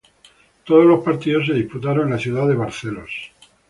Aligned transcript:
Todos 0.63 0.83
los 0.83 1.03
partidos 1.03 1.45
se 1.45 1.53
disputaron 1.53 2.05
en 2.05 2.13
la 2.15 2.19
ciudad 2.19 2.47
de 2.47 2.55
Barcelos. 2.55 3.11